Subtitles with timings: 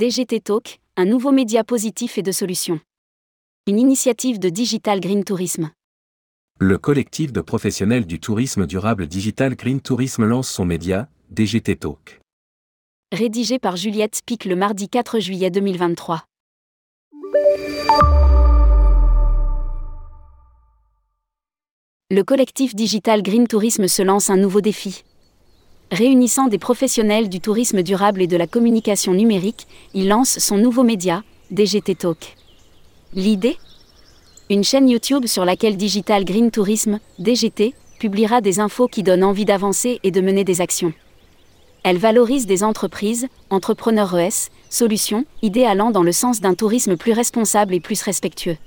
[0.00, 2.80] DGT Talk, un nouveau média positif et de solutions.
[3.66, 5.72] Une initiative de Digital Green Tourisme.
[6.58, 12.22] Le collectif de professionnels du tourisme durable Digital Green Tourisme lance son média, DGT Talk.
[13.12, 16.24] Rédigé par Juliette Pic le mardi 4 juillet 2023.
[22.10, 25.04] Le collectif Digital Green Tourisme se lance un nouveau défi.
[25.90, 30.84] Réunissant des professionnels du tourisme durable et de la communication numérique, il lance son nouveau
[30.84, 32.36] média, DGT Talk.
[33.12, 33.56] L'idée?
[34.50, 39.44] Une chaîne YouTube sur laquelle Digital Green Tourisme, DGT, publiera des infos qui donnent envie
[39.44, 40.92] d'avancer et de mener des actions.
[41.82, 47.12] Elle valorise des entreprises, entrepreneurs ES, solutions, idées allant dans le sens d'un tourisme plus
[47.12, 48.58] responsable et plus respectueux.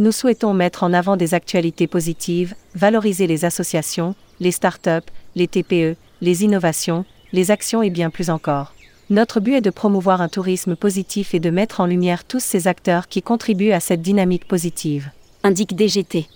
[0.00, 5.96] Nous souhaitons mettre en avant des actualités positives, valoriser les associations, les startups, les TPE,
[6.22, 8.72] les innovations, les actions et bien plus encore.
[9.10, 12.68] Notre but est de promouvoir un tourisme positif et de mettre en lumière tous ces
[12.68, 15.10] acteurs qui contribuent à cette dynamique positive.
[15.42, 16.28] Indique DGT.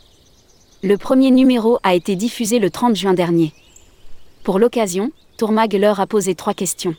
[0.82, 3.54] Le premier numéro a été diffusé le 30 juin dernier.
[4.42, 6.96] Pour l'occasion, Tourmag leur a posé trois questions.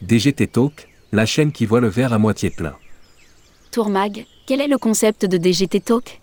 [0.00, 2.76] DGT Talk, la chaîne qui voit le verre à moitié plein.
[3.70, 6.20] Tourmag, quel est le concept de DGT Talk?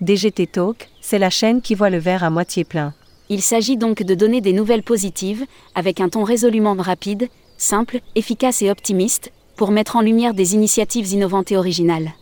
[0.00, 2.94] DGT Talk, c'est la chaîne qui voit le verre à moitié plein.
[3.30, 8.62] Il s'agit donc de donner des nouvelles positives, avec un ton résolument rapide, simple, efficace
[8.62, 12.12] et optimiste, pour mettre en lumière des initiatives innovantes et originales.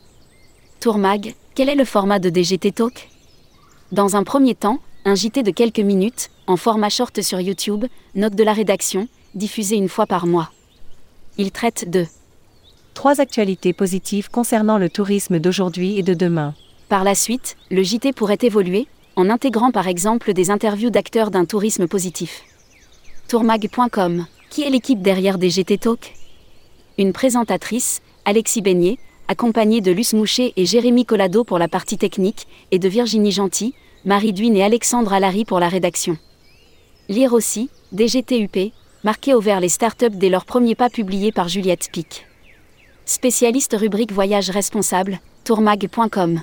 [0.80, 3.08] Tourmag, quel est le format de DGT Talk?
[3.92, 7.84] Dans un premier temps, un JT de quelques minutes, en format short sur YouTube,
[8.14, 10.50] note de la rédaction, diffusé une fois par mois.
[11.38, 12.06] Il traite de
[12.94, 16.54] Trois actualités positives concernant le tourisme d'aujourd'hui et de demain.
[16.88, 18.86] Par la suite, le JT pourrait évoluer,
[19.16, 22.42] en intégrant par exemple des interviews d'acteurs d'un tourisme positif.
[23.28, 26.14] Tourmag.com Qui est l'équipe derrière des GT Talk?
[26.98, 28.98] Une présentatrice, Alexis Beignet,
[29.28, 33.74] accompagnée de Luce Moucher et Jérémy Collado pour la partie technique, et de Virginie Gentil,
[34.04, 36.16] Marie Duine et Alexandre Alary pour la rédaction.
[37.08, 41.88] Lire aussi, DGTUP, marqué au vert les startups dès leur premier pas publié par Juliette
[41.90, 42.26] Pic.
[43.04, 46.40] Spécialiste rubrique Voyage responsable, tourmag.com.